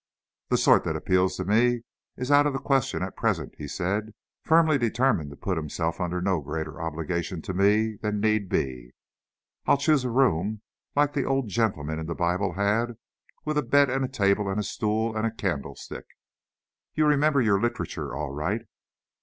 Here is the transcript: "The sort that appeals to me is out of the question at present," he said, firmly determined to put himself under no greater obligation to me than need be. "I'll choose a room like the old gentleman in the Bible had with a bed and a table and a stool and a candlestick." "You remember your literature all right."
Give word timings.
"The 0.49 0.57
sort 0.57 0.83
that 0.85 0.95
appeals 0.95 1.37
to 1.37 1.45
me 1.45 1.81
is 2.17 2.31
out 2.31 2.47
of 2.47 2.53
the 2.53 2.59
question 2.59 3.03
at 3.03 3.15
present," 3.15 3.53
he 3.59 3.67
said, 3.67 4.15
firmly 4.43 4.79
determined 4.79 5.29
to 5.29 5.35
put 5.35 5.57
himself 5.59 6.01
under 6.01 6.19
no 6.19 6.41
greater 6.41 6.81
obligation 6.81 7.39
to 7.43 7.53
me 7.53 7.97
than 8.01 8.19
need 8.19 8.49
be. 8.49 8.93
"I'll 9.67 9.77
choose 9.77 10.03
a 10.03 10.09
room 10.09 10.63
like 10.95 11.13
the 11.13 11.25
old 11.25 11.49
gentleman 11.49 11.99
in 11.99 12.07
the 12.07 12.15
Bible 12.15 12.53
had 12.53 12.95
with 13.45 13.59
a 13.59 13.61
bed 13.61 13.91
and 13.91 14.03
a 14.03 14.07
table 14.07 14.49
and 14.49 14.59
a 14.59 14.63
stool 14.63 15.15
and 15.15 15.27
a 15.27 15.31
candlestick." 15.31 16.05
"You 16.95 17.05
remember 17.05 17.39
your 17.39 17.61
literature 17.61 18.15
all 18.15 18.31
right." 18.31 18.63